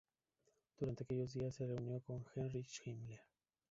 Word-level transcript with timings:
Durante 0.79 1.03
aquellos 1.03 1.31
días 1.35 1.53
se 1.53 1.67
reunió 1.67 2.01
con 2.01 2.25
Heinrich 2.35 2.81
Himmler. 2.87 3.21